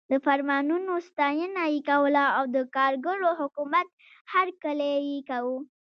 د 0.11 0.13
فرمانونو 0.25 0.93
ستاینه 1.09 1.63
یې 1.73 1.79
کوله 1.89 2.23
او 2.37 2.43
د 2.55 2.57
کارګرو 2.75 3.29
حکومت 3.39 3.87
هرکلی 4.33 4.93
یې 5.09 5.19
کاوه. 5.29 5.57